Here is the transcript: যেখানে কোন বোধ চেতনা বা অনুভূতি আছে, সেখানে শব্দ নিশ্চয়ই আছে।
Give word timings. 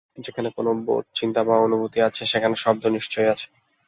যেখানে 0.17 0.49
কোন 0.57 0.67
বোধ 0.85 1.05
চেতনা 1.15 1.41
বা 1.43 1.55
অনুভূতি 1.57 1.99
আছে, 2.01 2.21
সেখানে 2.25 2.55
শব্দ 2.55 2.83
নিশ্চয়ই 2.87 3.31
আছে। 3.33 3.47